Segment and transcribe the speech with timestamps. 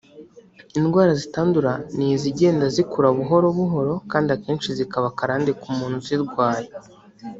[0.77, 6.67] Indwara zitandura ni izigenda zikura buhoro buhoro kandi akenshi zikaba karande ku muntu uzirwaye